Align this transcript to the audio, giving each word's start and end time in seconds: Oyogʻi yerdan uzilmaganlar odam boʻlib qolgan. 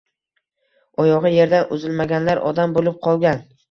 Oyogʻi 1.03 1.33
yerdan 1.35 1.71
uzilmaganlar 1.79 2.45
odam 2.53 2.79
boʻlib 2.81 3.03
qolgan. 3.09 3.51